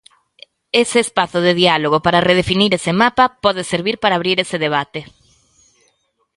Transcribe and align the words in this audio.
Ese 0.83 0.97
espazo 1.05 1.39
de 1.43 1.53
diálogo 1.61 1.97
para 2.05 2.23
redefinir 2.29 2.71
ese 2.73 2.91
mapa 3.01 3.25
pode 3.43 3.61
servir 3.71 3.95
para 4.01 4.13
abrir 4.15 4.37
ese 4.39 4.57
debate. 4.65 4.99